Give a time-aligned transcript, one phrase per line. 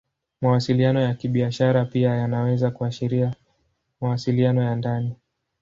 [0.41, 3.33] Mawasiliano ya Kibiashara pia yanaweza kuashiria
[4.01, 5.15] mawasiliano ya ndani.